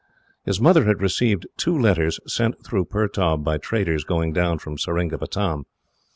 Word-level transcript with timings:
His 0.43 0.59
mother 0.59 0.85
had 0.85 0.99
received 0.99 1.45
two 1.57 1.77
letters, 1.77 2.19
sent 2.25 2.65
through 2.65 2.85
Pertaub 2.85 3.43
by 3.43 3.59
traders 3.59 4.03
going 4.03 4.33
down 4.33 4.57
from 4.57 4.75
Seringapatam. 4.79 5.65